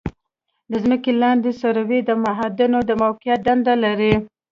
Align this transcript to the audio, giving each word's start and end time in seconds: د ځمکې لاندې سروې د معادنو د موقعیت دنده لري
د 0.71 0.73
ځمکې 0.83 1.11
لاندې 1.21 1.49
سروې 1.61 1.99
د 2.03 2.09
معادنو 2.23 2.79
د 2.89 2.91
موقعیت 3.03 3.39
دنده 3.47 3.73
لري 3.83 4.13